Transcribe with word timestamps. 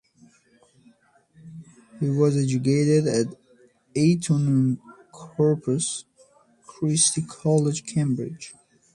He 1.99 2.09
was 2.09 2.35
educated 2.35 3.05
at 3.05 3.27
Eton 3.93 4.47
and 4.47 4.79
Corpus 5.11 6.05
Christi 6.65 7.21
College, 7.21 7.85
Cambridge. 7.85 8.55